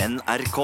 [0.00, 0.58] NRK.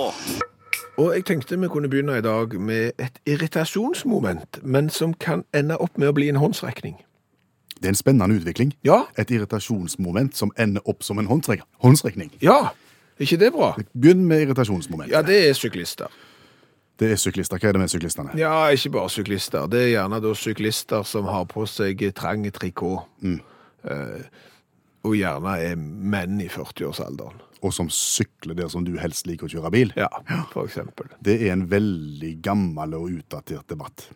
[0.98, 5.74] Og jeg tenkte vi kunne begynne i dag med et irritasjonsmoment, men som kan ende
[5.82, 6.94] opp med å bli en håndsrekning.
[7.74, 8.70] Det er en spennende utvikling.
[8.86, 12.30] Ja, Et irritasjonsmoment som ender opp som en håndsrek håndsrekning.
[12.40, 12.70] ja,
[13.18, 13.74] ikke det bra?
[13.94, 15.10] Begynn med irritasjonsmoment.
[15.10, 16.06] Ja, det er syklister.
[16.98, 17.58] Det er syklister.
[17.58, 18.30] Hva er det med syklistene?
[18.38, 19.66] Ja, ikke bare syklister.
[19.66, 23.06] Det er gjerne da syklister som har på seg trang trikot.
[23.22, 24.22] Eh,
[25.04, 27.43] og gjerne er menn i 40-årsalderen.
[27.64, 29.94] Og som sykler der som du helst liker å kjøre bil.
[29.96, 30.10] Ja,
[30.52, 31.08] for eksempel.
[31.24, 34.10] Det er en veldig gammel og utdatert debatt.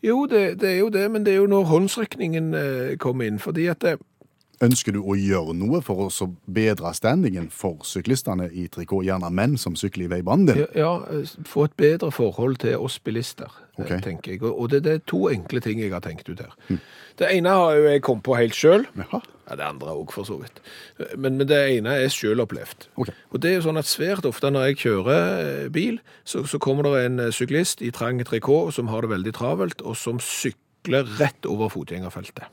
[0.00, 3.36] Jo, det, det er jo det, men det er jo når håndsrekningen eh, kommer inn,
[3.42, 3.98] fordi at det,
[4.60, 9.54] Ønsker du å gjøre noe for å bedre standingen for syklistene i trikot, gjerne menn
[9.56, 10.58] som sykler i veibanen din?
[10.60, 13.48] Ja, ja, eh, få et bedre forhold til oss bilister,
[13.82, 14.02] eh, Ok.
[14.04, 14.42] tenker jeg.
[14.46, 16.54] Og det, det er to enkle ting jeg har tenkt ut her.
[17.20, 18.86] Det ene har jo jeg kommet på helt sjøl.
[18.96, 19.20] Ja,
[19.56, 20.60] det andre òg, for så vidt.
[21.18, 22.86] Men, men det ene er sjølopplevd.
[23.02, 23.14] Okay.
[23.34, 26.60] Og det er jo sånn at svært ofte når jeg kjører eh, bil, så, så
[26.62, 30.20] kommer det en eh, syklist i trang trikot som har det veldig travelt, og som
[30.22, 32.46] sykler rett over fotgjengerfeltet.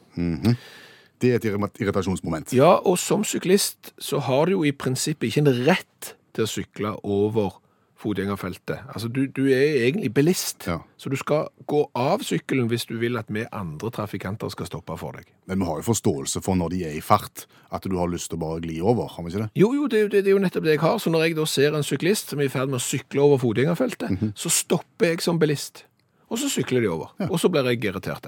[1.18, 1.48] Det er et
[1.82, 2.52] irritasjonsmoment.
[2.54, 6.50] Ja, og som syklist så har du jo i prinsippet ikke en rett til å
[6.52, 7.56] sykle over
[7.98, 8.84] fotgjengerfeltet.
[8.94, 10.80] Altså, du, du er egentlig bilist, Ja.
[10.98, 14.98] så du skal gå av sykkelen hvis du vil at vi andre trafikanter skal stoppe
[15.02, 15.26] for deg.
[15.50, 18.30] Men vi har jo forståelse for når de er i fart, at du har lyst
[18.30, 19.50] til å bare gli over, har vi ikke det?
[19.58, 20.98] Jo, jo, det, det, det er jo nettopp det jeg har.
[21.02, 23.42] Så når jeg da ser en syklist som er i ferd med å sykle over
[23.42, 25.86] fotgjengerfeltet, så stopper jeg som bilist.
[26.30, 27.14] Og så sykler de over.
[27.32, 28.28] Og så blir jeg irritert.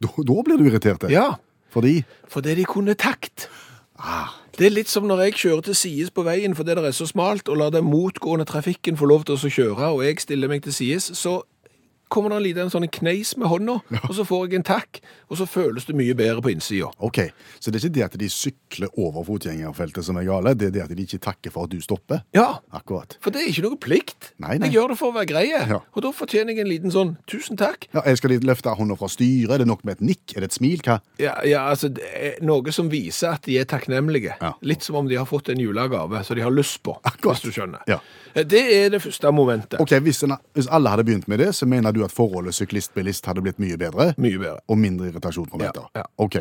[0.00, 1.06] Da, da blir du irritert.
[1.12, 1.34] Ja,
[1.70, 2.00] Fordi
[2.32, 3.48] fordi de kunne takt.
[4.58, 7.06] Det er litt som når jeg kjører til sides på veien fordi det er så
[7.06, 10.64] smalt, og lar den motgående trafikken få lov til å kjøre, og jeg stiller meg
[10.64, 11.36] til sides, så
[12.08, 13.78] kommer det en liten sånn kneis med hånda,
[14.08, 16.88] og så får jeg en takk, og så føles det mye bedre på innsida.
[17.04, 17.20] OK,
[17.60, 20.74] så det er ikke det at de sykler over fotgjengerfeltet som er gale, det er
[20.78, 22.22] det at de ikke takker for at du stopper.
[22.36, 23.16] Ja, Akkurat.
[23.20, 24.32] for det er ikke noe plikt.
[24.38, 24.68] Nei, nei.
[24.68, 25.80] Jeg gjør det for å være greie, Ja.
[25.94, 27.88] og da fortjener jeg en liten sånn tusen takk.
[27.94, 29.50] Ja, jeg Skal de løfte hånda fra styret?
[29.54, 30.36] Er det nok med et nikk?
[30.36, 30.80] Er det et smil?
[30.82, 31.00] Hva?
[31.18, 34.34] Ja, ja, altså det er noe som viser at de er takknemlige.
[34.40, 34.52] Ja.
[34.62, 37.38] Litt som om de har fått en julegave, så de har lyst på, Akkurat.
[37.38, 37.80] hvis du skjønner.
[37.86, 38.00] Ja.
[38.44, 39.80] Det er det første momentet.
[39.80, 43.26] Ok, hvis, en, hvis alle hadde begynt med det, så mener du at forholdet syklist-bilist
[43.26, 44.12] hadde blitt mye bedre?
[44.18, 44.58] Mye bedre.
[44.68, 45.88] Og mindre irritasjonsmomenter?
[45.94, 46.06] Ja, ja.
[46.18, 46.36] Ok,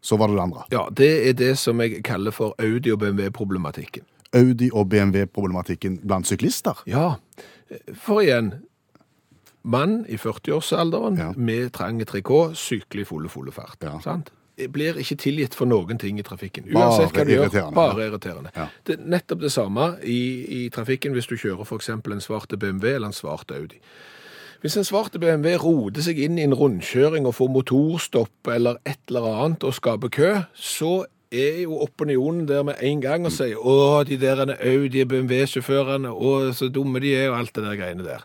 [0.00, 0.64] så var det det andre.
[0.72, 4.02] Ja, det er det som jeg kaller for Audi og BMW-problematikken.
[4.34, 6.82] Audi og BMW-problematikken blant syklister?
[6.86, 7.14] Ja,
[7.94, 8.52] for igjen,
[9.62, 11.32] mann i 40-årsalderen Ja.
[11.36, 13.76] med trang trikot sykler i fulle, fulle fart.
[13.82, 13.98] Ja.
[14.04, 14.30] Sant?
[14.74, 16.66] Blir ikke tilgitt for noen ting i trafikken.
[16.74, 18.52] Uansett hva du gjør, bare irriterende.
[18.56, 18.68] Ja.
[18.86, 20.20] Det er nettopp det samme i,
[20.58, 23.78] i trafikken hvis du kjører eksempel en svart BMW eller en svart Audi.
[24.60, 28.98] Hvis en svart BMW roder seg inn i en rundkjøring og får motorstopp eller et
[29.06, 33.60] eller annet og skaper kø, så er jo opinionen der med en gang og sier
[33.60, 38.06] å, de der Audi BMW-sjåførene, å, så dumme de er og alt det der greiene
[38.06, 38.24] der.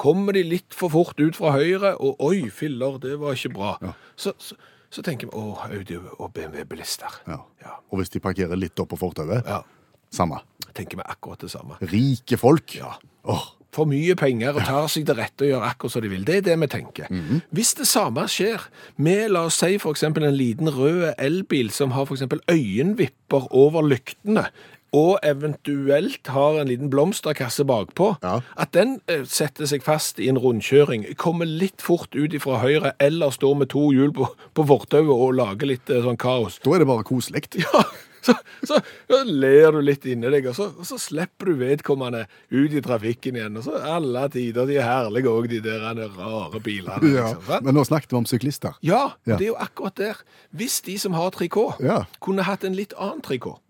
[0.00, 3.94] Kommer de litt for fort ut fra høyre, og oi, filler, det var ikke bra.
[4.18, 4.58] Så, så,
[4.90, 7.20] så tenker vi, å, Audi og BMW-bilister.
[7.30, 7.38] Ja.
[7.62, 7.76] Ja.
[7.90, 9.46] Og hvis de parkerer litt opp på fortauet?
[9.46, 9.62] Ja,
[10.10, 10.40] Samme.
[10.74, 11.76] tenker vi akkurat det samme.
[11.86, 12.74] Rike folk?
[12.74, 12.96] Ja.
[13.30, 16.24] Åh, for mye penger og tar seg til rette og gjør akkurat som de vil.
[16.26, 17.12] Det er det vi tenker.
[17.54, 18.64] Hvis det samme skjer
[18.98, 24.48] med, la oss si eksempel en liten rød elbil som har eksempel øyenvipper over lyktene,
[24.92, 28.40] og eventuelt har en liten blomsterkasse bakpå, Ja.
[28.56, 32.92] at den eh, setter seg fast i en rundkjøring, kommer litt fort ut fra høyre,
[33.00, 36.58] eller står med to hjul på, på fortauet og lager litt eh, sånn kaos.
[36.64, 37.44] da er det bare koselig.
[37.60, 37.84] Ja,
[38.26, 38.34] så,
[38.66, 42.74] så, så ler du litt inni deg, og så, og så slipper du vedkommende ut
[42.76, 43.56] i trafikken igjen.
[43.56, 45.86] Og så alle tider, de er herlige òg, de der
[46.18, 47.00] rare bilene.
[47.14, 47.30] Ja.
[47.32, 47.64] Liksom?
[47.64, 48.74] Men nå snakket vi om syklister.
[48.84, 49.36] ja, Ja.
[49.38, 50.20] det er jo akkurat der.
[50.52, 52.02] Hvis de som har trikot, Ja.
[52.20, 53.60] kunne hatt en litt annen trikot.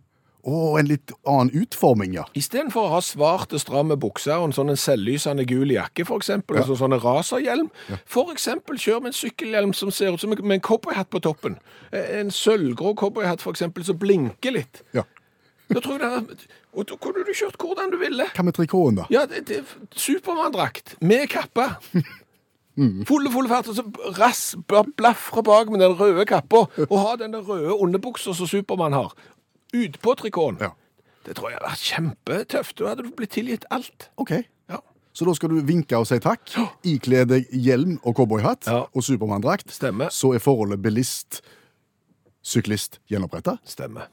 [0.45, 2.25] Og en litt annen utforming, ja.
[2.35, 6.67] Istedenfor å ha svarte, stramme bukser og en sånn selvlysende gul jakke, for eksempel, og
[6.71, 7.69] sånne sånn racerhjelm,
[8.07, 11.21] for eksempel kjør med en sykkelhjelm som ser ut som en- med en cowboyhatt på
[11.21, 11.59] toppen.
[11.93, 14.83] En sølvgrå cowboyhatt, eksempel, som blinker litt.
[14.95, 15.03] ja.
[15.73, 18.25] Da tror jeg det er, og da kunne du kjørt hvordan du ville.
[18.35, 19.05] Hva med trikoten, da?
[19.09, 19.65] Ja, det, det
[19.95, 21.69] Supermann-drakt med kappe.
[23.05, 23.85] Fulle, fulle fart, og så
[24.17, 28.47] rass, bla- blafre bak med den røde kappa, og ha den der røde underbuksa som
[28.49, 29.13] Supermann har.
[29.75, 30.59] Utpå trikoten.
[30.61, 30.71] Ja.
[31.25, 32.77] Det tror jeg hadde vært kjempetøft.
[32.81, 34.09] Da hadde du blitt tilgitt alt.
[34.19, 34.31] Ok.
[34.71, 34.79] Ja,
[35.13, 36.41] Så da skal du vinke og si takk,
[36.87, 38.87] ikle deg hjelm og cowboyhatt Ja.
[38.95, 39.71] og Supermann-drakt.
[39.71, 40.09] Stemmer.
[40.11, 43.59] Så er forholdet bilist-syklist gjenoppretta.
[43.65, 44.07] stemmer.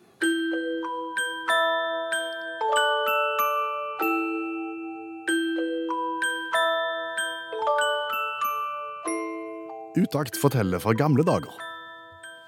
[9.98, 11.54] Utakt forteller fra gamle dager.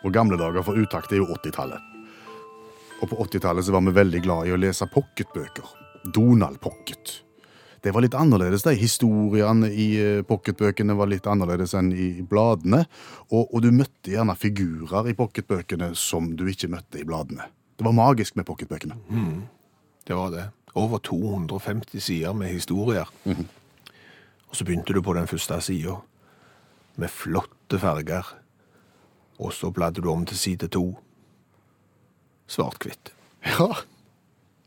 [0.06, 1.82] Og gamle dager for utakt er jo 80-tallet.
[3.00, 5.76] Og på 80-tallet så var vi veldig glad i å lese pocketbøker.
[6.16, 7.24] Donald Pocket.
[7.82, 8.64] Det var litt annerledes.
[8.64, 12.84] de Historiene i eh, pocketbøkene var litt annerledes enn i bladene.
[13.32, 17.48] Og, og du møtte gjerne figurer i pocketbøkene som du ikke møtte i bladene.
[17.80, 18.98] Det var magisk med pocketbøkene.
[20.08, 20.50] Det var det.
[20.76, 23.08] Over 250 sider med historier.
[24.50, 25.96] Og så begynte du på den første sida
[27.00, 28.28] med flotte farger.
[29.40, 30.98] Og så bladde du om til side to.
[32.50, 33.14] Svart-hvitt.
[33.46, 33.70] Ja,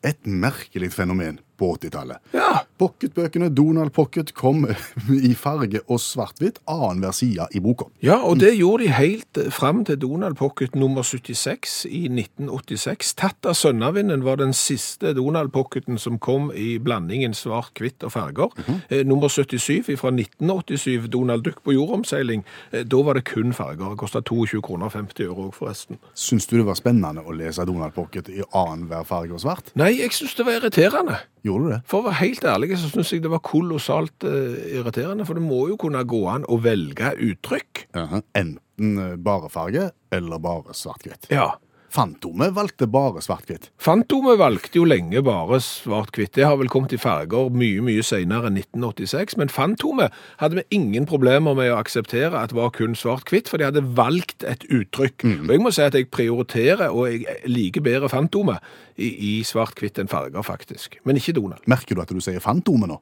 [0.06, 2.18] et merkelig fenomen på 80-tallet.
[2.34, 2.64] Ja.
[2.82, 4.64] Pocketbøkene Donald Pocket kom
[5.30, 7.86] i farge og svart-hvitt annenhver side i boka.
[8.02, 13.14] Ja, og det gjorde de helt eh, fram til Donald Pocket nummer 76 i 1986.
[13.20, 18.14] Tatt av Sønnavinden var den siste Donald Pocketen som kom i blandingen svart, hvitt og
[18.16, 18.50] farger.
[18.90, 22.42] eh, nummer 77 fra 1987, Donald Duck på jordomseiling.
[22.72, 23.92] Eh, da var det kun farger.
[23.94, 26.00] Det kosta 22 kroner 50 øre òg, forresten.
[26.18, 29.70] Syns du det var spennende å lese Donald Pocket i annenhver farge og svart?
[29.78, 31.20] Nei, jeg syns det var irriterende.
[31.52, 31.80] Gjorde du det?
[31.90, 35.44] For å være helt ærlig så syns jeg det var kolossalt eh, irriterende, for det
[35.44, 37.86] må jo kunne gå an å velge uttrykk.
[37.92, 41.28] Enten eh, bare farge eller bare svart-hvitt.
[41.32, 41.52] Ja.
[41.92, 43.66] Fantomet valgte bare svart-hvitt.
[43.76, 46.32] Fantomet valgte jo lenge bare svart-hvitt.
[46.38, 49.36] Det har vel kommet i farger mye, mye senere enn 1986.
[49.40, 53.68] Men Fantomet hadde vi ingen problemer med å akseptere at var kun svart-hvitt, for de
[53.68, 55.26] hadde valgt et uttrykk.
[55.44, 58.64] Og jeg må si at jeg prioriterer, og jeg liker bedre Fantomet
[58.96, 60.96] i, i svart-hvitt enn farger, faktisk.
[61.04, 61.60] Men ikke Donald.
[61.68, 62.96] Merker du at du sier Fantomet nå,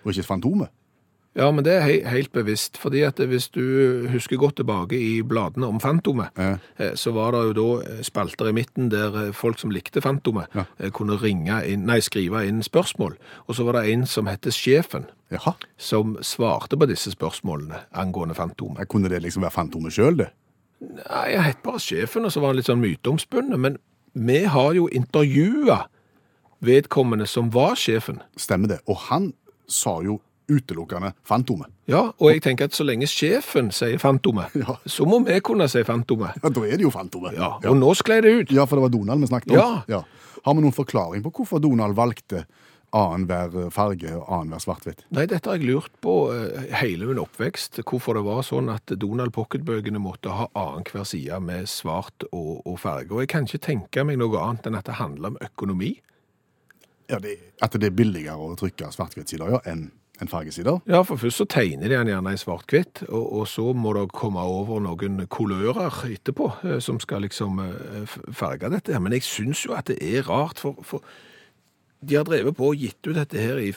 [0.00, 0.72] og ikke Fantomet?
[1.36, 5.22] Ja, men det er he helt bevisst, fordi at hvis du husker godt tilbake i
[5.26, 6.58] bladene om Fantomet, Ja.
[6.78, 10.00] eh, så var det jo da eh, spalter i midten der eh, folk som likte
[10.00, 10.64] Fantomet, Ja.
[10.90, 13.16] kunne ringe inn, nei, skrive inn spørsmål.
[13.48, 15.54] Og så var det en som hette Sjefen, Jaha.
[15.76, 18.86] som svarte på disse spørsmålene angående Fantomet.
[18.88, 20.30] Kunne det liksom være Fantomet sjøl, det?
[20.80, 23.78] Nei, jeg het bare Sjefen, og så var han litt sånn myteomspunnet, men
[24.14, 25.86] vi har jo intervjua
[26.62, 28.20] vedkommende som var sjefen.
[28.36, 28.78] Stemmer det.
[28.86, 29.32] Og han
[29.66, 31.70] sa jo utelukkende Fantomet.
[31.88, 34.76] Ja, og jeg tenker at så lenge sjefen sier Fantomet, Ja.
[34.86, 36.36] så må vi kunne si Fantomet.
[36.42, 37.36] Ja, da er det jo Fantomet.
[37.38, 38.52] Ja, og nå sklei det ut.
[38.52, 39.82] Ja, for det var Donald vi snakket om.
[39.88, 40.02] Ja.
[40.44, 42.44] Har vi noen forklaring på hvorfor Donald valgte
[42.94, 45.00] annenhver farge og annenhver svart-hvitt?
[45.16, 48.92] Nei, dette har jeg lurt på eh, hele min oppvekst, hvorfor det var sånn at
[49.02, 53.10] Donald Pocket-bøkene måtte ha annenhver side med svart og, og farge.
[53.10, 55.94] Og jeg kan ikke tenke meg noe annet enn at det handler om økonomi.
[57.10, 59.88] Ja, det, At det er billigere å trykke svart-hvitt-sider ja, enn
[60.22, 60.78] enn fargesider?
[60.90, 64.06] Ja, for først så tegner de den gjerne i svart-hvitt, og, og så må det
[64.14, 69.02] komme over noen kulører etterpå, eh, som skal liksom eh, farge dette her.
[69.02, 71.02] Men jeg syns jo at det er rart, for, for
[72.04, 73.72] de har drevet på og gitt ut dette her i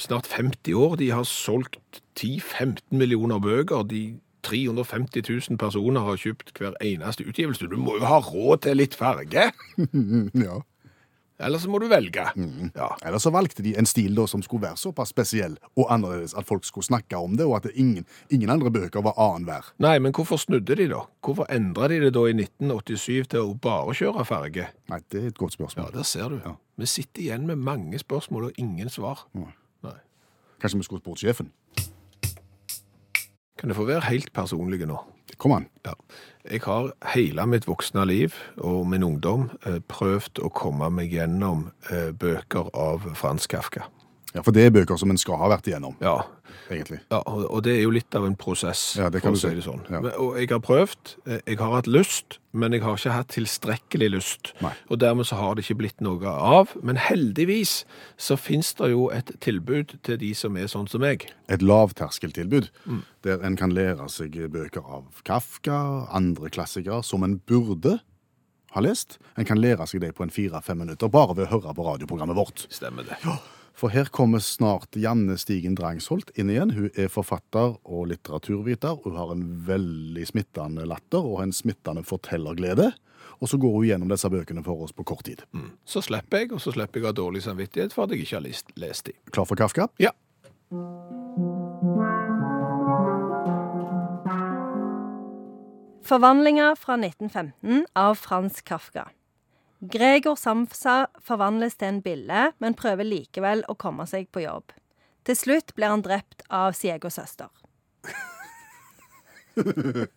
[0.00, 0.96] snart 50 år.
[0.96, 3.84] De har solgt 10-15 millioner bøker.
[3.90, 7.68] De 350 000 personer har kjøpt hver eneste utgivelse.
[7.68, 9.50] Du må jo ha råd til litt farge!
[10.46, 10.62] Ja.
[11.40, 12.24] Eller så må du velge.
[12.76, 12.88] Ja.
[13.06, 16.48] Eller så valgte de en stil da som skulle være såpass spesiell og annerledes at
[16.48, 19.72] folk skulle snakke om det, og at det ingen, ingen andre bøker var annenhver.
[19.82, 21.04] Nei, men hvorfor snudde de da?
[21.24, 24.68] Hvorfor endra de det da i 1987 til å bare kjøre farge?
[24.92, 25.88] Nei, det er et godt spørsmål.
[25.88, 26.40] Ja, der ser du.
[26.44, 26.56] Ja.
[26.80, 29.26] Vi sitter igjen med mange spørsmål og ingen svar.
[29.36, 29.50] Nei.
[30.60, 31.48] Kanskje vi skulle spurt sjefen?
[33.60, 34.98] Kan jeg få være helt personlig nå?
[35.40, 35.66] Kom an.
[35.88, 35.94] Ja.
[36.50, 41.70] Jeg har hele mitt voksne liv og min ungdom eh, prøvd å komme meg gjennom
[41.88, 43.86] eh, bøker av Frans Kafka.
[44.34, 46.20] Ja, For det er bøker som en skal ha vært igjennom, Ja,
[46.70, 47.00] egentlig.
[47.10, 49.64] Ja, og det er jo litt av en prosess, Ja, det for å si det
[49.64, 49.82] sånn.
[49.90, 50.02] Ja.
[50.22, 54.10] Og jeg har prøvd, eh, jeg har hatt lyst, men jeg har ikke hatt tilstrekkelig
[54.14, 54.52] lyst.
[54.62, 54.72] Nei.
[54.88, 56.76] Og dermed så har det ikke blitt noe av.
[56.82, 57.84] Men heldigvis
[58.16, 61.26] så finnes det jo et tilbud til de som er sånn som meg.
[61.48, 62.70] Et lavterskeltilbud,
[63.22, 67.98] der en kan lære seg bøker av Kafka, andre klassikere, som en burde
[68.74, 69.18] ha lest.
[69.36, 72.38] En kan lære seg det på en fire-fem minutter, bare ved å høre på radioprogrammet
[72.38, 72.68] vårt.
[72.70, 73.18] Stemmer det.
[73.80, 76.74] For her kommer snart Janne Stigen Drangsholt inn igjen.
[76.76, 78.98] Hun er forfatter og litteraturviter.
[79.06, 82.90] Hun har en veldig smittende latter og en smittende fortellerglede.
[83.40, 85.40] Og så går hun gjennom disse bøkene for oss på kort tid.
[85.88, 88.36] Så slipper jeg, og så slipper jeg å ha dårlig samvittighet for at jeg ikke
[88.36, 89.14] har lest, lest de.
[89.32, 89.88] Klar for Kafka?
[89.96, 90.12] Ja.
[96.04, 99.08] Forvandlinger fra 1915 av Frans Kafka.
[99.80, 104.72] Gregor Samsa forvandles til en bille, men prøver likevel å komme seg på jobb.
[105.24, 107.48] Til slutt blir han drept av sin egen søster.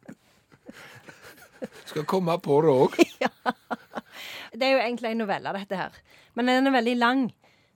[1.88, 2.92] Skal komme på det òg.
[4.54, 5.96] Det er jo egentlig en novelle, dette her.
[6.38, 7.22] Men den er veldig lang.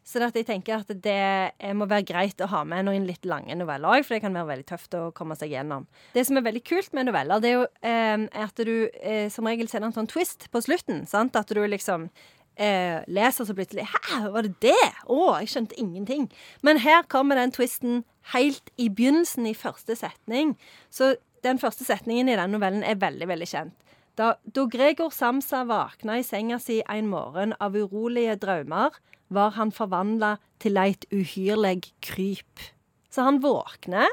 [0.07, 1.17] Så det at jeg tenker at det
[1.51, 4.37] eh, må være greit å ha med noen litt lange noveller òg, for det kan
[4.37, 5.83] være veldig tøft å komme seg gjennom.
[6.15, 9.49] Det som er veldig kult med noveller, det er jo eh, at du eh, som
[9.49, 11.03] regel sender en sånn twist på slutten.
[11.11, 11.35] sant?
[11.35, 12.07] At du liksom
[12.55, 14.91] eh, leser, så plutselig Hæ, var det det?
[15.11, 16.29] Å, jeg skjønte ingenting.
[16.63, 20.55] Men her kommer den twisten helt i begynnelsen, i første setning.
[20.89, 23.75] Så den første setningen i den novellen er veldig, veldig kjent.
[24.17, 28.95] Da, da Gregor Samsa våkna i senga si en morgen av urolige drømmer,
[29.33, 32.63] var han forvandla til eit uhyrleg kryp.
[33.11, 34.09] Så han våkner.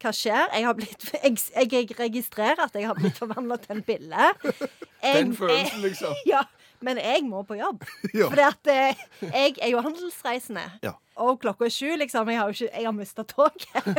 [0.00, 0.46] Hva skjer?
[0.54, 4.30] Jeg, har blitt, jeg, jeg registrerer at jeg har blitt forvandla til en bille.
[5.04, 6.16] Den følelsen, liksom.
[6.32, 6.44] Ja,
[6.84, 7.84] men jeg må på jobb.
[8.16, 8.30] Ja.
[8.48, 10.64] At eh, jeg er jo handelsreisende.
[10.84, 10.94] Ja.
[11.20, 12.28] Og klokka er sju, liksom.
[12.32, 13.90] Jeg har jo ikke, jeg har mista toget.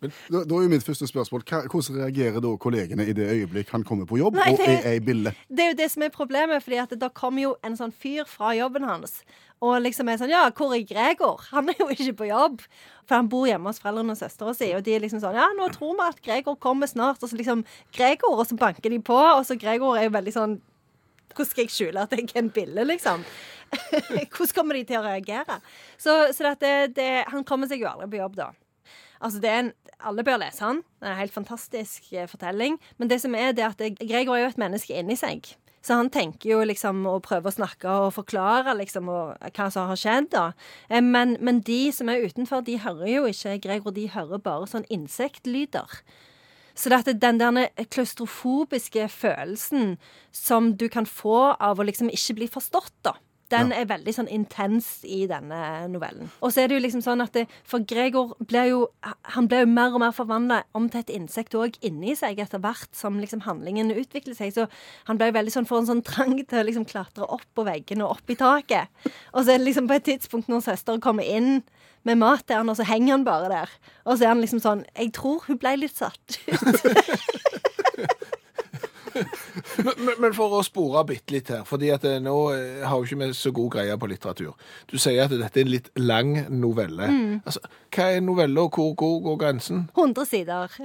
[0.00, 3.72] Da, da er jo mitt første spørsmål, hva, Hvordan reagerer da kollegene i det øyeblikk
[3.74, 5.34] han kommer på jobb Nei, og er ei bille?
[5.48, 8.28] Det er jo det som er problemet, fordi at da kommer jo en sånn fyr
[8.30, 9.20] fra jobben hans.
[9.60, 11.44] Og liksom er sånn Ja, hvor er Gregor?
[11.50, 12.64] Han er jo ikke på jobb.
[13.08, 15.50] For han bor hjemme hos foreldrene og søstera si, og de er liksom sånn Ja,
[15.56, 17.20] nå tror vi at Gregor kommer snart.
[17.20, 17.64] Og så liksom
[17.96, 20.60] Gregor, og så banker de på, og så Gregor er jo veldig sånn
[21.30, 23.20] Hvordan skal jeg skjule at jeg er en bille, liksom?
[24.34, 25.60] Hvordan kommer de til å reagere?
[25.94, 28.48] Så, så det, det, det, han kommer seg jo aldri på jobb, da.
[29.20, 29.72] Altså, det er en,
[30.08, 30.82] alle bør lese han.
[31.00, 32.78] Det er en helt fantastisk eh, fortelling.
[32.98, 35.52] Men det som er det at Gregor er jo et menneske inni seg.
[35.84, 39.88] Så han tenker jo liksom å prøve å snakke og forklare liksom og, hva som
[39.88, 40.30] har skjedd.
[40.32, 40.46] da.
[40.88, 43.96] Eh, Men, men de som er utenfor, de hører jo ikke Gregor.
[43.96, 46.00] De hører bare sånn insektlyder.
[46.74, 49.98] Så det at den der klaustrofobiske følelsen
[50.32, 53.16] som du kan få av å liksom ikke bli forstått, da.
[53.50, 55.58] Den er veldig sånn intens i denne
[55.90, 56.30] novellen.
[56.40, 58.80] Og så er det jo liksom sånn at det, For Gregor blir jo
[59.34, 62.62] Han blir jo mer og mer forvandla om til et insekt òg inni seg etter
[62.62, 64.54] hvert som liksom handlingen utvikler seg.
[64.54, 64.68] Så
[65.08, 67.66] han blir jo veldig sånn får en sånn trang til å liksom klatre opp på
[67.66, 68.90] veggene og opp i taket.
[69.34, 71.62] Og så er det liksom på et tidspunkt når søster kommer inn
[72.08, 73.72] med mat til han, og så henger han bare der.
[74.06, 76.86] Og så er han liksom sånn Jeg tror hun ble litt satt ut.
[79.84, 83.06] Men, men- for å spore bitte litt her, fordi at eh, nå eh, har jo
[83.08, 84.52] ikke vi så god greie på litteratur.
[84.90, 87.08] Du sier at dette er en litt lang novelle.
[87.44, 87.60] Altså,
[87.94, 89.82] hva er novelle, og hvor hvor går grensen?
[89.96, 90.76] 100 sider.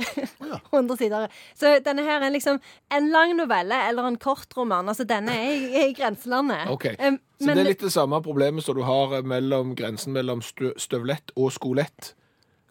[0.72, 1.28] 100 sider.
[1.58, 2.60] Så denne her er liksom
[2.96, 4.90] en lang novelle eller en kort roman.
[4.92, 6.68] Altså denne er i, grenselandet.
[6.74, 9.74] Ok, Um, Så men det er litt det samme problemet som du har eh, mellom
[9.75, 12.14] grensen mellom støvlett og skolett.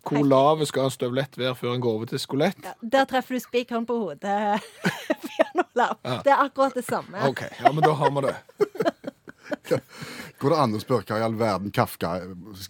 [0.05, 2.73] Hvor lav skal en støvlett være før en går over til skolett?
[2.81, 4.63] der treffer du spikeren på hodet.
[5.29, 5.97] Bjørn Olav.
[6.25, 7.25] Det er akkurat det samme.
[7.29, 8.37] OK, ja, men da har vi det.
[10.41, 12.11] Går det an å spørre hva i all verden Kafka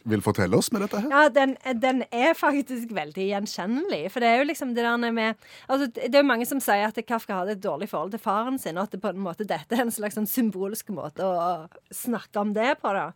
[0.07, 1.11] vil fortelle oss med dette her?
[1.11, 4.03] Ja, den, den er faktisk veldig gjenkjennelig.
[4.15, 6.87] For det er jo liksom det der med altså, Det er jo mange som sier
[6.87, 9.49] at Kafka hadde et dårlig forhold til faren sin, og at det på en måte
[9.49, 12.95] dette er en slags sånn symbolsk måte å snakke om det på.
[12.95, 13.09] da.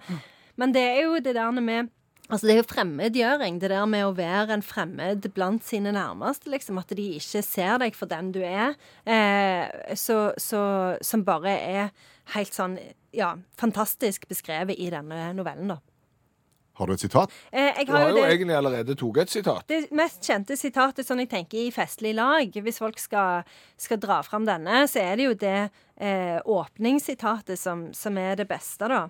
[0.58, 1.92] Men det er jo det der med
[2.30, 3.58] Altså Det er jo fremmedgjøring.
[3.60, 6.50] Det der med å være en fremmed blant sine nærmeste.
[6.52, 8.74] liksom, At de ikke ser deg for den du er.
[9.06, 10.62] Eh, så, så,
[11.02, 11.90] som bare er
[12.34, 12.76] helt sånn
[13.16, 15.68] ja, fantastisk beskrevet i denne novellen.
[15.72, 15.78] da.
[16.78, 17.32] Har du et sitat?
[17.50, 19.66] Eh, jeg Du har jo det- egentlig allerede tatt et sitat.
[19.66, 23.42] det mest kjente sitatet sånn jeg tenker i festlig lag, hvis folk skal,
[23.76, 25.70] skal dra fram denne, så er det jo det
[26.00, 29.06] eh, åpningssitatet som, som er det beste, da.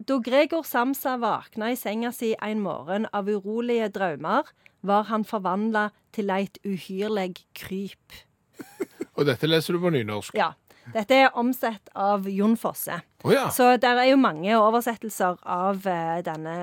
[0.00, 4.48] Da Gregor Samsa våkna i senga si en morgen av urolige drømmer,
[4.80, 8.16] var han forvandla til eit uhyrleg kryp.
[9.18, 10.36] Og dette leser du på nynorsk.
[10.38, 10.54] Ja.
[10.90, 12.96] Dette er omsett av Jon Fosse.
[13.22, 13.44] Oh, ja.
[13.52, 16.54] Så det er jo mange oversettelser av eh, denne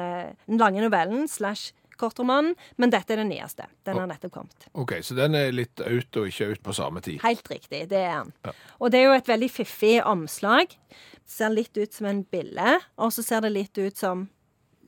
[0.50, 3.68] lange novellen slash kortromanen, men dette er den nyeste.
[3.88, 4.68] Den har nettopp kommet.
[4.78, 7.20] OK, så den er litt out og ikke out på samme tid.
[7.26, 8.32] Helt riktig, det er den.
[8.80, 10.78] Og det er jo et veldig fiffig omslag.
[11.28, 14.28] Ser litt ut som en bille, og så ser det litt ut som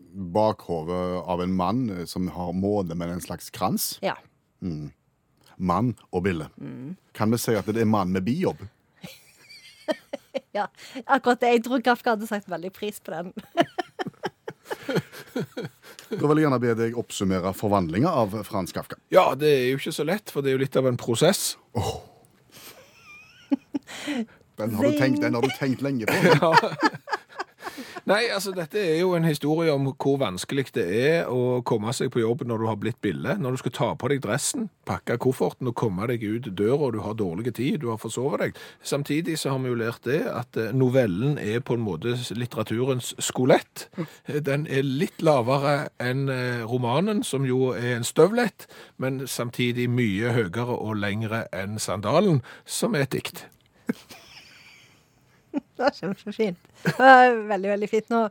[0.09, 3.99] Bakhovet av en mann eh, som har måne med en slags krans.
[4.01, 4.15] Ja.
[5.55, 6.47] Mann og bille.
[7.13, 8.63] Kan vi si at det er mann med bijobb?
[10.57, 10.65] ja.
[11.05, 11.53] Akkurat det.
[11.53, 13.29] Jeg tror Kafka hadde sagt veldig pris på den.
[16.09, 18.97] Da vil jeg gjerne be deg oppsummere forvandlinga av Frans Kafka.
[19.13, 21.53] Ja, det er jo ikke så lett, for det er jo litt av en prosess.
[24.59, 26.49] Den har, du tenkt, den har du tenkt lenge på.
[28.09, 32.09] Nei, altså dette er jo en historie om hvor vanskelig det er å komme seg
[32.09, 33.35] på jobb når du har blitt bille.
[33.37, 36.95] Når du skal ta på deg dressen, pakke kofferten og komme deg ut døra, og
[36.95, 38.57] du har dårlig tid, du har forsovet deg.
[38.81, 43.11] Samtidig så har vi jo lært det at eh, novellen er på en måte litteraturens
[43.21, 43.85] skolett.
[44.25, 48.65] Eh, Den er litt lavere enn eh, romanen, som jo er en støvlett,
[48.97, 53.45] men samtidig mye høyere og lengre enn sandalen, som er et dikt.
[55.79, 56.69] Det var kjempefint.
[56.83, 58.11] Det var veldig, veldig fint.
[58.13, 58.25] Nå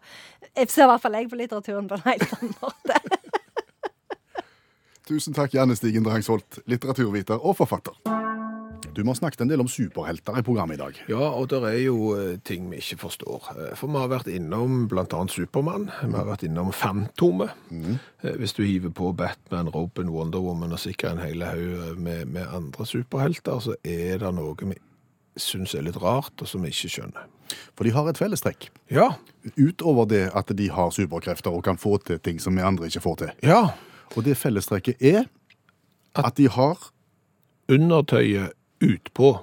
[0.58, 3.00] jeg ser i hvert fall jeg på litteraturen på en helt annen måte.
[5.08, 7.94] Tusen takk, Janne Stigen Drangsholt, litteraturviter og forfatter.
[8.94, 10.96] Du må ha snakket en del om superhelter i programmet i dag.
[11.10, 13.46] Ja, og det er jo eh, ting vi ikke forstår.
[13.54, 17.54] Eh, For vi har vært innom annet Supermann, vi har vært innom Fantomet.
[17.70, 18.00] Mm.
[18.42, 22.50] Hvis du hiver på Batman, Robin, Wonder Woman og sikkert en hel haug med, med
[22.50, 24.74] andre superhelter, så er det noe vi
[25.38, 27.26] syns er litt rart, og som vi ikke skjønner.
[27.76, 28.68] For de har et fellestrekk.
[28.92, 29.10] Ja,
[29.56, 33.00] Utover det at de har superkrefter og kan få til ting som vi andre ikke
[33.00, 33.30] får til.
[33.42, 33.68] ja.
[34.16, 35.24] Og det fellestrekket er
[36.16, 36.78] at de har
[37.68, 39.38] Undertøyet utpå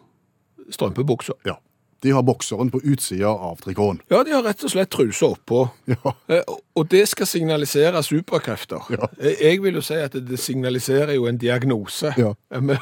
[0.73, 1.33] strømpebuksa.
[1.45, 1.53] Ja.
[2.01, 4.01] De har bokseren på utsida av trikoten.
[4.09, 5.67] Ja, de har rett og slett trusa oppå.
[5.89, 6.13] Ja.
[6.27, 6.41] Eh,
[6.75, 8.81] Og det skal signalisere superkrefter.
[8.89, 9.07] Ja.
[9.19, 12.13] Eh, Jeg vil jo si at det signaliserer jo en diagnose.
[12.17, 12.33] Ja.
[12.51, 12.77] Eh, men-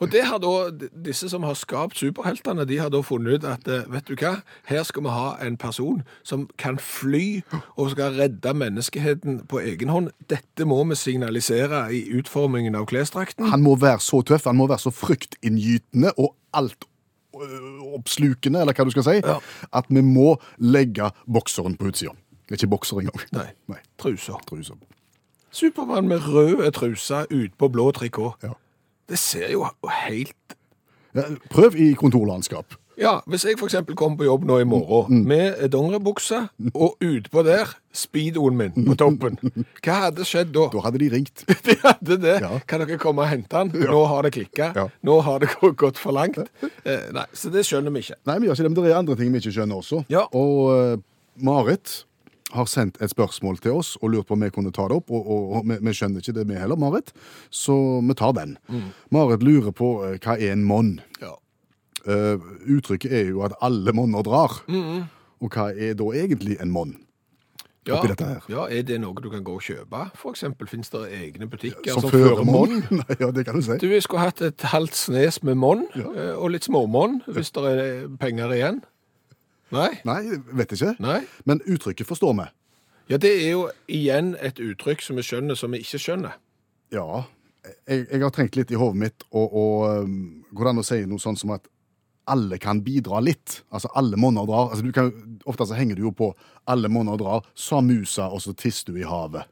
[0.00, 0.70] Og det har da,
[1.04, 4.42] disse som har skapt superheltene, de har da funnet ut at, eh, vet du hva,
[4.70, 7.42] her skal vi ha en person som kan fly
[7.76, 10.08] og skal redde menneskeheten på egen hånd.
[10.32, 13.50] Dette må vi signalisere i utformingen av klesdrakten.
[13.52, 16.84] Han må være så tøff, han må være så fryktinngytende og alt
[17.36, 19.38] øh, oppslukende, eller hva du skal si, Ja.
[19.72, 22.16] at vi må legge bokseren på utsida.
[22.50, 23.20] Ikke bokser engang.
[23.32, 23.78] Nei, Nei.
[23.98, 24.40] truser.
[25.52, 28.42] Supermann med røde truser ut på blå trikot.
[28.42, 28.54] Ja.
[29.10, 29.66] Det ser jo
[30.04, 30.56] helt
[31.14, 32.76] Ja, prøv i kontorlandskap.
[33.00, 36.42] Ja, hvis jeg eksempel kommer på jobb nå i morgen med dongeribukse
[36.74, 39.38] og utpå der speedoen min på toppen,
[39.80, 40.66] hva hadde skjedd da?
[40.74, 41.46] Da hadde de ringt.
[41.66, 42.36] De hadde det.
[42.44, 42.60] Ja.
[42.68, 43.88] Kan dere komme og hente den?
[43.88, 44.68] Nå har det klikka.
[44.76, 44.86] Ja.
[45.06, 45.48] Nå har det
[45.80, 46.38] gått for langt.
[46.84, 48.20] Eh, nei, så det skjønner vi ikke.
[48.28, 50.04] Nei, vi gjør ikke det, men det er andre ting vi ikke skjønner også.
[50.12, 50.26] Ja.
[50.36, 51.02] Og uh,
[51.40, 52.02] Marit
[52.52, 55.10] har sendt et spørsmål til oss og lurt på om vi kunne ta det opp,
[55.10, 57.12] og, og, og vi, vi skjønner ikke det vi heller, Marit,
[57.50, 58.56] så vi tar den.
[59.10, 60.98] Marit lurer på uh, hva er en monn?
[61.22, 61.36] Ja.
[62.06, 62.40] Uh,
[62.78, 64.62] uttrykket er jo at alle monner drar.
[65.40, 66.98] Og hva er da egentlig en monn?
[67.88, 67.96] Ja,
[68.48, 70.02] ja, Er det noe du kan gå og kjøpe?
[70.28, 72.74] Eksempel finnes det egne butikker Som som, fører monn?
[72.76, 72.82] monn.
[73.00, 73.78] Nei, ja, det kan du si.
[73.80, 76.34] Du, skulle hatt et halvt snes med monn, ja.
[76.36, 78.82] og litt småmonn, hvis det er penger igjen.
[79.74, 79.90] Nei?
[80.08, 80.20] Nei,
[80.58, 80.94] vet ikke.
[81.02, 81.20] Nei?
[81.48, 82.46] Men uttrykket forstår vi.
[83.10, 86.36] Ja, det er jo igjen et uttrykk som vi skjønner som vi ikke skjønner.
[86.94, 87.24] Ja.
[87.88, 91.22] Jeg, jeg har trengt litt i hodet mitt, og, og um, an å si noe
[91.22, 91.66] sånn som at
[92.30, 93.60] alle kan bidra litt.
[93.74, 94.70] Altså alle monner drar.
[94.70, 95.10] Altså, du kan,
[95.50, 96.30] ofte så henger du jo på
[96.64, 99.48] 'alle monner drar', sa musa, og så tisser du i havet.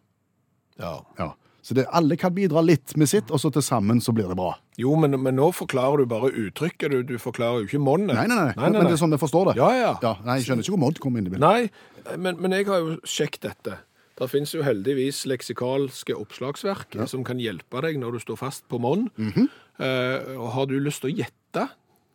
[0.78, 1.02] Ja.
[1.18, 1.34] Ja.
[1.62, 4.38] Så det, alle kan bidra litt med sitt, og så til sammen så blir det
[4.38, 4.54] bra.
[4.78, 8.14] Jo, men, men nå forklarer du bare uttrykket, du, du forklarer jo ikke monnet.
[8.14, 8.68] Nei, nei, nei.
[8.70, 9.58] Men det er sånn vi forstår det.
[9.58, 9.92] Ja, ja.
[10.04, 11.42] Ja, nei, Jeg skjønner ikke hvor Modd kommer inn i bildet.
[11.42, 13.80] Nei, men, men jeg har jo sjekket dette.
[14.18, 18.80] Det finnes jo heldigvis leksikalske oppslagsverk som kan hjelpe deg når du står fast på
[18.82, 19.08] monn.
[19.18, 19.50] Mhm.
[19.78, 21.68] Eh, og har du lyst til å gjette?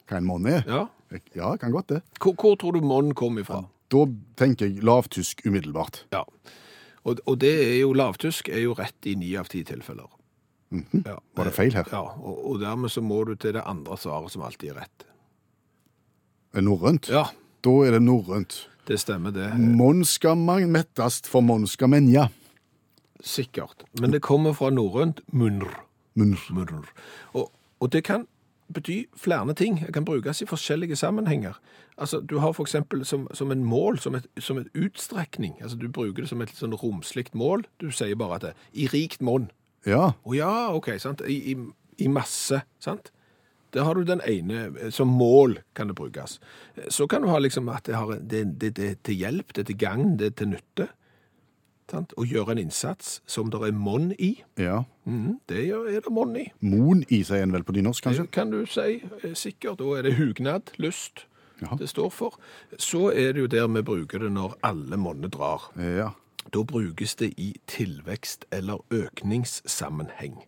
[0.09, 0.65] Hva en monn er?
[0.67, 0.81] Ja.
[1.35, 2.01] Ja, kan godt det.
[2.19, 3.61] Hvor, hvor tror du monn kom ifra?
[3.93, 4.01] Da
[4.39, 6.01] tenker jeg lavtysk umiddelbart.
[6.15, 6.23] Ja.
[7.03, 10.09] Og, og det er jo lavtysk er jo rett i ni av ti tilfeller.
[10.73, 10.79] Ja.
[10.93, 11.03] Mhm.
[11.37, 11.87] Var det feil her?
[11.91, 15.05] Ja, og, og dermed så må du til det andre svaret som alltid er rett.
[16.61, 17.09] Norrønt?
[17.09, 17.25] Ja,
[17.63, 18.67] Da er det norrønt.
[18.87, 19.53] det stemmer det.
[19.57, 22.27] Mon skal man mettast, for mon skal menja.
[23.23, 23.85] Sikkert.
[24.01, 25.69] Men det kommer fra norrønt munr.
[26.15, 26.39] Munr.
[26.51, 26.85] Munr.
[27.33, 28.27] Og, og det kan
[28.73, 29.79] bety flere ting.
[29.85, 31.53] Det kan brukes i forskjellige sammenhenger.
[31.97, 35.53] Altså, Du har eksempel som, som en mål, som et, som et utstrekning.
[35.61, 37.63] Altså, Du bruker det som et sånn romslig mål.
[37.79, 39.49] Du sier bare at det i rikt monn.
[39.85, 40.13] Ja.
[40.23, 40.91] Å ja, OK.
[40.99, 41.21] sant?
[41.27, 41.57] I, i,
[42.05, 42.61] I masse.
[42.79, 43.11] sant?
[43.73, 46.39] Der har du den ene eh, som mål, kan det brukes.
[46.75, 49.53] Eh, Så kan du ha liksom at det, har, det, det, det er til hjelp,
[49.53, 50.87] det er til gagn, det er til nytte.
[51.91, 52.13] Sant?
[52.17, 54.35] Å gjøre en innsats som det er monn i.
[54.57, 54.83] ja.
[55.05, 56.45] Mm, det er det monn i.
[56.63, 58.23] Mon i, sier en vel på nynorsk, kanskje?
[58.23, 59.81] Det kan du si eh, sikkert.
[59.81, 61.25] Da er det hugnad, lyst,
[61.61, 61.75] Ja.
[61.79, 62.37] det står for.
[62.79, 65.67] Så er det jo der vi bruker det når alle monner drar.
[65.77, 66.11] Ja.
[66.51, 70.43] Da brukes det i tilvekst- eller økningssammenheng.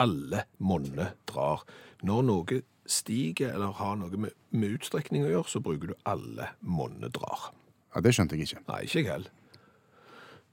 [0.00, 1.64] Alle monner drar.
[2.02, 6.48] Når noe stiger eller har noe med, med utstrekning å gjøre, så bruker du alle
[6.60, 7.52] monner drar.
[7.94, 8.00] ja.
[8.00, 8.62] Det skjønte jeg ikke.
[8.68, 9.30] Nei, ikke jeg heller.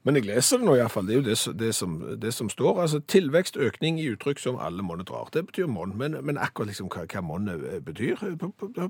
[0.08, 1.04] Men jeg leser det nå iallfall.
[1.04, 2.78] Det er jo det, det, som, det som står.
[2.86, 5.28] Altså tilvekst, økning i uttrykk som alle monner drar.
[5.34, 5.92] Det betyr monn.
[6.00, 8.16] Men, men akkurat liksom hva, hva monnet eh, betyr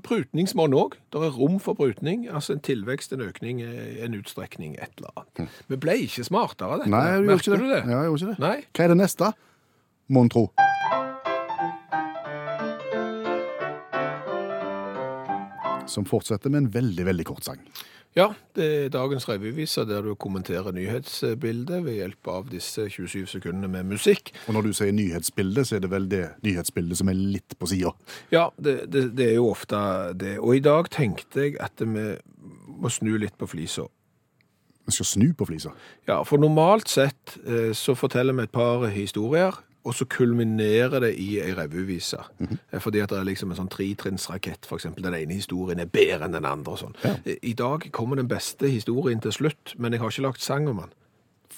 [0.07, 0.95] Prutningsmonn p- p- òg.
[1.11, 2.29] Det er rom for prutning.
[2.31, 5.59] Altså en tilvekst, en økning, eh, en utstrekning, et eller annet.
[5.67, 6.87] Vi ble ikke smartere av dette.
[6.87, 6.95] Hm.
[6.95, 7.61] Nei, jeg gjorde Merker ikke det.
[7.67, 7.83] du det?
[7.83, 8.39] Ja, jeg gjorde ikke det.
[8.47, 8.55] Nei?
[8.71, 9.33] Hva er det neste?
[10.15, 10.47] Mon tro.
[15.91, 17.59] Som fortsetter med en veldig, veldig kort sang.
[18.11, 18.25] Ja,
[18.57, 23.87] det er dagens revyvise der du kommenterer nyhetsbildet ved hjelp av disse 27 sekundene med
[23.93, 24.33] musikk.
[24.49, 27.69] Og når du sier nyhetsbilde, så er det vel det nyhetsbildet som er litt på
[27.71, 27.93] sida.
[28.33, 29.79] Ja, det, det, det er jo ofte
[30.19, 30.35] det.
[30.43, 32.09] Og i dag tenkte jeg at vi
[32.81, 33.87] må snu litt på flisa.
[34.91, 35.71] Vi skal snu på flisa.
[36.09, 41.15] Ja, for normalt sett eh, så forteller vi et par historier, og så kulminerer det
[41.19, 42.19] i ei revyvise.
[42.71, 45.03] Eh, Fordi at det er liksom en sånn tretrinnsrakett, eksempel.
[45.03, 46.95] Den ene historien er bedre enn den andre og sånn.
[47.03, 47.15] Ja.
[47.25, 50.67] Eh, I dag kommer den beste historien til slutt, men jeg har ikke lagt sang
[50.69, 50.93] om den.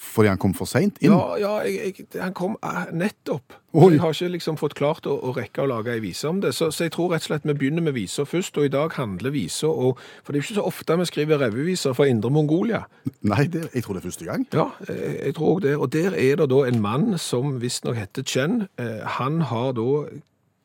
[0.04, 1.12] Fordi han kom for seint inn?
[1.12, 3.56] Ja, ja jeg, jeg, han kom eh, nettopp.
[3.74, 3.96] Oi.
[3.96, 6.52] Jeg har ikke liksom fått klart å, å rekke å lage ei vise om det.
[6.54, 8.94] Så, så jeg tror rett og slett vi begynner med viser først, og i dag
[8.94, 12.30] handler viser og For det er jo ikke så ofte vi skriver revyviser fra Indre
[12.34, 12.84] Mongolia.
[13.26, 14.46] Nei, det, jeg tror det er første gang.
[14.54, 15.74] Ja, jeg, jeg tror òg det.
[15.78, 18.62] Og der er det da en mann som visstnok heter Chen.
[18.78, 19.88] Eh, han har da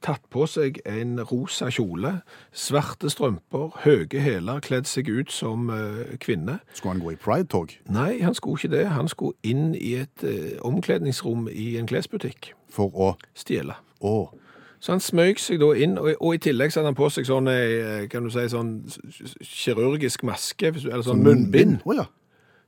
[0.05, 2.19] tatt på seg en rosa kjole,
[2.55, 6.59] svarte strømper, høye hæler, kledd seg ut som uh, kvinne.
[6.73, 7.75] Skulle han gå i pride-tog?
[7.91, 8.85] Nei, han skulle ikke det.
[8.95, 12.53] Han skulle inn i et uh, omkledningsrom i en klesbutikk.
[12.71, 13.75] For å Stjele.
[13.99, 14.29] Å,
[14.79, 17.25] Så han smøg seg da inn, og, og i tillegg så hadde han på seg
[17.27, 18.69] sånn, eh, kan du si, sånn
[19.43, 22.05] kirurgisk maske, eller sånn munnbind, Å ja.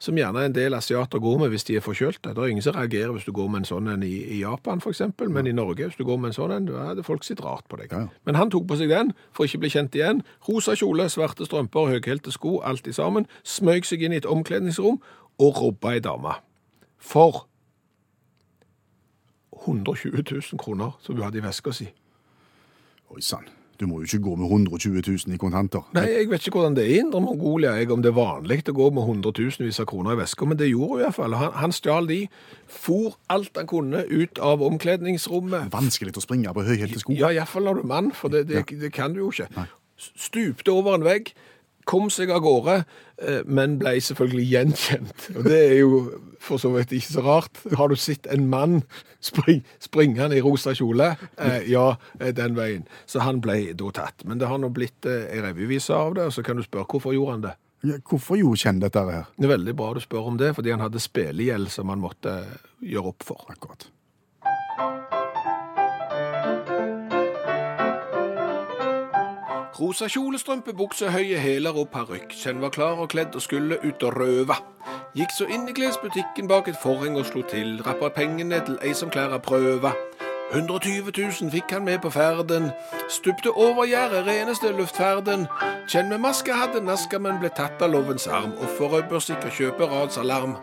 [0.02, 2.34] Som gjerne en del asiater går med hvis de er forkjølte.
[2.34, 4.82] Det er ingen som reagerer hvis du går med en sånn en i, i Japan
[4.82, 7.44] eksempel, men i Norge hvis du går med en sånn en, da hadde folk sett
[7.46, 7.94] rart på deg.
[7.94, 8.24] Ja, ja.
[8.26, 10.24] Men han tok på seg den, for ikke å bli kjent igjen.
[10.50, 13.30] Rosa kjole, svarte strømper, høyhælte sko, alt i sammen.
[13.46, 14.98] Smøg seg inn i et omkledningsrom
[15.42, 16.36] og robba ei dame.
[16.98, 17.46] For
[19.62, 21.92] 120 000 kroner som hun hadde i veska si.
[23.14, 23.46] Oi sann.
[23.82, 25.82] Du må jo ikke gå med 120 000 i kontanter.
[25.98, 28.60] Nei, jeg vet ikke hvordan det er i Indre Mongolia, jeg, om det er vanlig
[28.70, 31.36] å gå med hundretusenvis av kroner i veska, men det gjorde hun i hvert fall.
[31.40, 32.20] Han, han stjal de,
[32.70, 35.72] for alt han kunne ut av omkledningsrommet.
[35.74, 37.18] Vanskelig å springe på høyhælte sko.
[37.18, 39.66] Ja, iallfall når du er mann, for det, det, det kan du jo ikke.
[39.98, 41.34] Stupte over en vegg,
[41.90, 42.82] kom seg av gårde,
[43.22, 45.26] eh, men ble selvfølgelig gjenkjent.
[45.36, 46.04] Og det er jo
[46.42, 47.62] for så vidt ikke så rart.
[47.78, 48.82] Har du sett en mann
[49.24, 51.14] spring, springende i rosa kjole?
[51.38, 52.88] Eh, ja, eh, den veien.
[53.06, 54.26] Så han ble da tatt.
[54.26, 56.90] Men det har nå blitt eh, ei revyvise av det, og så kan du spørre
[56.90, 57.56] hvorfor gjorde han det.
[57.82, 59.30] Ja, hvorfor gjorde Kjenn dette her?
[59.38, 62.36] Det er veldig bra du spør om det, fordi han hadde spillegjeld som han måtte
[62.86, 63.46] gjøre opp for.
[63.50, 63.88] Akkurat.
[69.80, 72.34] Rosa kjolestrømpe, bukse, høye hæler og parykk.
[72.36, 74.58] Kjenn var klar og kledd og skulle ut og røve.
[75.16, 77.80] Gikk så inn i klesbutikken bak et forheng og slo til.
[77.86, 79.94] Rappa pengene til ei som klæra prøva.
[80.52, 82.72] 120 000 fikk han med på ferden.
[83.10, 85.48] Stupte over gjerdet, reneste luftferden.
[85.88, 88.52] Kjenn med maske hadde naska, men ble tatt av lovens arm.
[88.60, 90.58] Offeret bør sikre kjøpe radsalarm.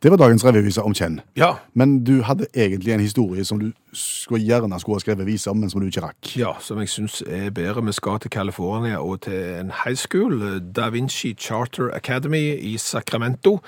[0.00, 1.18] Det var dagens revyvise om Kjenn.
[1.36, 5.50] Ja, Men du hadde egentlig en historie som du skulle, gjerne skulle ha skrevet vise
[5.50, 6.30] om, men som du ikke rakk.
[6.40, 7.84] Ja, som jeg syns er bedre.
[7.84, 10.40] Vi skal til California og til en high school,
[10.72, 13.58] Da Vinci Charter Academy i Sacramento,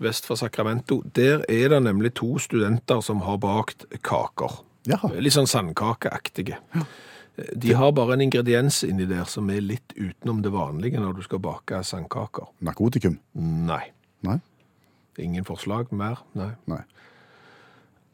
[0.00, 1.02] vest for Sacramento.
[1.16, 4.62] Der er det nemlig to studenter som har bakt kaker.
[4.86, 5.00] Ja.
[5.18, 6.60] Litt sånn sandkakeaktige.
[6.74, 6.84] Ja.
[7.56, 11.22] De har bare en ingrediens inni der som er litt utenom det vanlige når du
[11.26, 12.46] skal bake sandkaker.
[12.62, 13.18] Narkotikum?
[13.34, 13.82] Nei.
[14.22, 14.38] Nei?
[15.20, 16.22] Ingen forslag mer?
[16.38, 16.52] Nei.
[16.70, 16.82] Nei.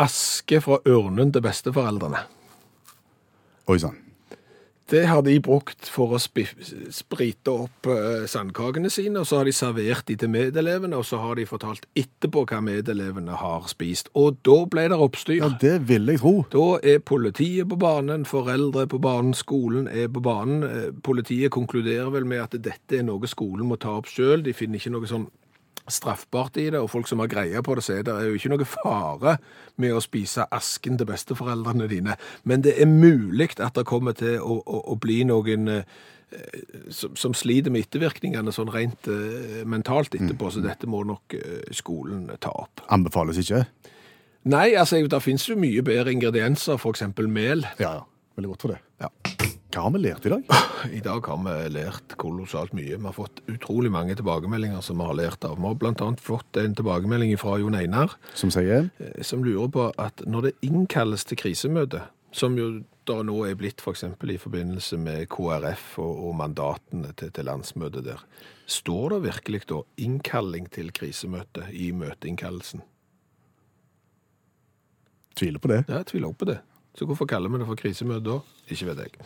[0.02, 2.26] Aske fra ørnen til besteforeldrene.
[3.66, 4.02] Oi sann.
[4.86, 9.54] Det har de brukt for å sprite opp eh, sandkakene sine, og så har de
[9.56, 14.12] servert de til medelevene, og så har de fortalt etterpå hva medelevene har spist.
[14.14, 15.40] Og da ble det oppstyr.
[15.40, 16.36] Ja, det vil jeg tro.
[16.52, 20.62] Da er politiet på banen, foreldre er på banen, skolen er på banen.
[20.68, 24.46] Eh, Politiet konkluderer vel med at dette er noe skolen må ta opp sjøl.
[24.46, 25.26] De finner ikke noe sånn
[25.92, 28.52] straffbart i det, og folk som har greie på det, sier det er jo ikke
[28.52, 29.36] noe fare
[29.82, 34.40] med å spise asken til besteforeldrene dine, men det er mulig at det kommer til
[34.40, 35.82] å, å, å bli noen eh,
[36.90, 41.62] som, som sliter med ettervirkningene sånn rent uh, mentalt etterpå, så dette må nok uh,
[41.70, 42.82] skolen ta opp.
[42.92, 43.62] Anbefales ikke.
[44.50, 47.66] Nei, altså, det finnes jo mye bedre ingredienser, eksempel mel.
[47.78, 48.06] Ja, ja.
[48.36, 48.82] Veldig godt for det.
[49.00, 49.35] Ja.
[49.76, 50.52] Hva har vi lært i dag?
[50.88, 52.96] I dag har vi lært kolossalt mye.
[52.96, 55.58] Vi har fått utrolig mange tilbakemeldinger som vi har lært av.
[55.60, 59.90] Vi har annet fått en tilbakemelding fra Jon Einar, Som sier eh, som lurer på
[60.00, 62.70] at når det innkalles til krisemøte, som jo
[63.04, 67.44] da nå er blitt for eksempel i forbindelse med KRF og, og mandatene til, til
[67.44, 68.24] landsmøtet der,
[68.64, 72.80] står det virkelig da innkalling til krisemøte i møteinnkallelsen?
[75.36, 75.82] tviler på det.
[75.84, 76.58] Ja, jeg tviler også på det.
[76.96, 78.38] Så hvorfor kaller vi det for krisemøte da?
[78.72, 79.24] Ikke vet jeg.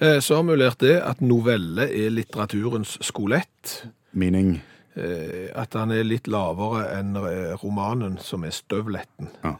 [0.00, 3.84] Eh, Så har vi lært det at novelle er litteraturens skolett.
[4.12, 4.60] Meaning
[4.98, 9.28] Eh, At han er litt lavere enn eh, romanen, som er støvletten.
[9.44, 9.52] Ja.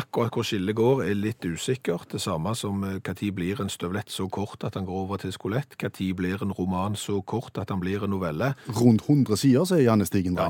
[0.00, 2.08] Akkurat hvor skillet går, er litt usikkert.
[2.14, 5.76] Det samme som når blir en støvlett så kort at han går over til skolett.
[5.78, 8.54] Tid blir en roman så kort at han blir en novelle.
[8.68, 10.48] rundt 100 sider, sier Janne Stigen Ja,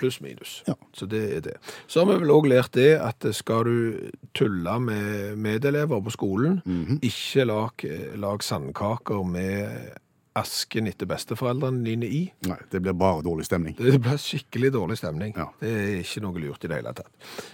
[0.00, 0.62] Pluss minus.
[0.66, 0.74] Ja.
[0.96, 1.54] Så det er det.
[1.86, 6.62] Så har vi vel òg lært det at skal du tulle med medelever på skolen,
[6.64, 7.00] Mhm.
[7.02, 7.70] ikke lag,
[8.16, 9.68] lag sandkaker med
[10.38, 12.20] asken etter besteforeldrene dine i.
[12.46, 13.74] Nei, det blir bare dårlig stemning.
[13.78, 15.32] Det blir skikkelig dårlig stemning.
[15.36, 15.48] Ja.
[15.58, 17.08] Det er ikke noe lurt i det hele tatt.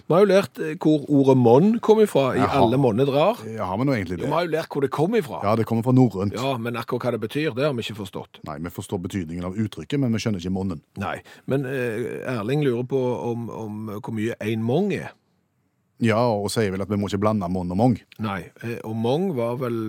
[0.05, 2.61] Vi har jo lært eh, hvor ordet monn kom ifra i Jaha.
[2.61, 3.41] alle monner drar.
[3.49, 4.31] Ja, har vi nå egentlig Vi det?
[4.35, 5.41] har jo lært hvor det kom ifra.
[5.43, 6.37] Ja, det kommer fra norrønt.
[6.37, 8.41] Ja, men akkurat hva det betyr, det har vi ikke forstått.
[8.45, 10.83] Nei, vi forstår betydningen av uttrykket, men vi skjønner ikke monnen.
[11.01, 11.17] Nei,
[11.49, 15.15] men eh, Erling lurer på om, om hvor mye en mong er.
[16.05, 17.97] Ja, og sier vel at vi må ikke blande monn og mong.
[18.21, 19.79] Nei, eh, og mong var vel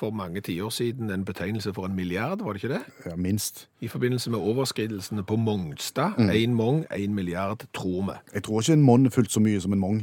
[0.00, 2.82] for mange tiår siden en betegnelse for en milliard, var det ikke det?
[3.10, 3.66] Ja, minst.
[3.84, 6.16] I forbindelse med overskridelsene på Mongstad.
[6.32, 8.16] Én mong, én milliard, tror vi.
[8.34, 10.00] Jeg tror ikke en monn er fullt så mye som en mong.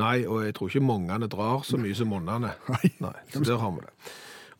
[0.00, 2.50] Nei, og jeg tror ikke mongene drar så mye som monnene.
[2.74, 2.88] Nei.
[3.04, 3.92] Nei, så der har vi det.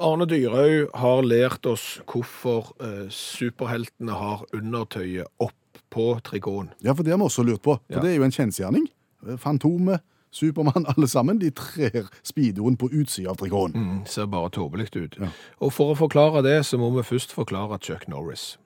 [0.04, 6.72] Arne Dyrhaug har lært oss hvorfor eh, superheltene har undertøyet opp på Trigon.
[6.82, 7.76] Ja, for det har vi også lurt på.
[7.86, 8.02] For Ja.
[8.02, 8.88] det er jo en kjensgjerning.
[9.38, 10.02] Fantomet,
[10.34, 13.80] Supermann, alle sammen, de trer speedoen på utsida av trikoten.
[13.80, 15.16] Mm, ser bare tåpelig ut.
[15.20, 15.30] Ja.
[15.62, 18.56] Og for å forklare det, så må vi først forklare Chuck Norris.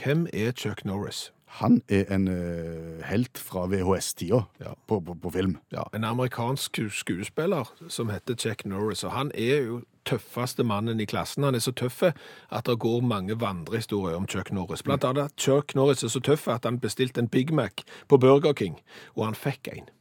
[0.00, 1.30] Hvem er Chuck Norris?
[1.60, 4.70] Han er en uh, helt fra VHS-tida Ja.
[4.88, 5.58] på, på, på film.
[5.72, 11.04] Ja, en amerikansk skuespiller som heter Chuck Norris, og han er jo tøffeste mannen i
[11.04, 11.44] klassen.
[11.44, 14.82] Han er så tøff at det går mange vandrehistorier om Chuck Norris.
[14.82, 18.16] Blant annet at Chuck Norris er så tøff at han bestilte en Big Mac på
[18.18, 18.80] Burger King,
[19.14, 19.92] og han fikk en.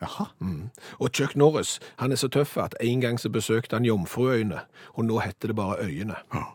[0.00, 0.24] Jaha.
[0.98, 4.60] Og Chuck Norris han er så tøff at en gang så besøkte han Jomfruøyene,
[4.94, 6.14] og nå heter det bare Øyene.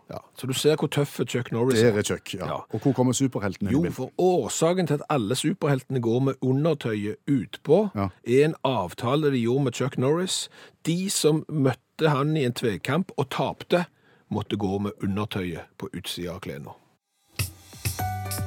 [0.09, 1.97] Ja, så du ser hvor tøff Chuck Norris Der er.
[1.97, 2.33] er Chuck.
[2.33, 2.45] Ja.
[2.45, 2.59] Ja.
[2.73, 7.15] Og hvor kommer superheltene inn Jo, for årsaken til at alle superheltene går med undertøyet
[7.29, 8.07] utpå, Ja.
[8.27, 10.49] er en avtale de gjorde med Chuck Norris.
[10.85, 13.85] De som møtte han i en tvekamp og tapte,
[14.31, 16.73] måtte gå med undertøyet på utsida av klærne.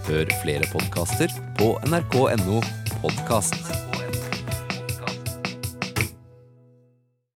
[0.09, 2.61] Hør flere podkaster på nrk.no
[3.03, 3.88] podkast.